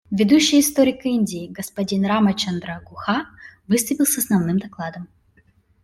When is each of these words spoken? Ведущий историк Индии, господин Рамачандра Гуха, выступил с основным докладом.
Ведущий 0.09 0.61
историк 0.61 1.05
Индии, 1.05 1.45
господин 1.53 2.07
Рамачандра 2.07 2.81
Гуха, 2.83 3.27
выступил 3.67 4.07
с 4.07 4.17
основным 4.17 4.57
докладом. 4.57 5.07